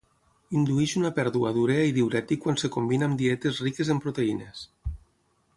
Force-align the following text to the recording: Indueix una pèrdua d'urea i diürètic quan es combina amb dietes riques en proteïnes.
Indueix 0.59 0.93
una 1.01 1.11
pèrdua 1.19 1.51
d'urea 1.57 1.83
i 1.89 1.93
diürètic 1.99 2.43
quan 2.45 2.57
es 2.61 2.65
combina 2.79 3.11
amb 3.11 3.21
dietes 3.23 3.63
riques 3.67 3.93
en 3.97 4.05
proteïnes. 4.07 4.65